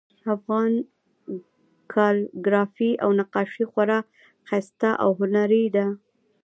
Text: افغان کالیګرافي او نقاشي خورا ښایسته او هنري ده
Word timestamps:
افغان 0.35 0.71
کالیګرافي 1.93 2.91
او 3.03 3.09
نقاشي 3.19 3.65
خورا 3.71 3.99
ښایسته 4.47 4.89
او 5.03 5.09
هنري 5.19 5.63
ده 5.75 5.85